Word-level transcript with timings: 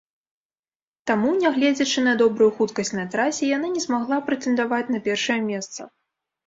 Таму, 1.11 1.29
нягледзячы 1.43 1.99
на 2.07 2.13
добрую 2.23 2.49
хуткасць 2.57 2.93
на 3.01 3.07
трасе, 3.17 3.43
яна 3.55 3.67
не 3.75 3.81
змагла 3.87 4.17
прэтэндаваць 4.33 4.85
на 4.97 5.05
першае 5.11 5.41
месца. 5.55 5.81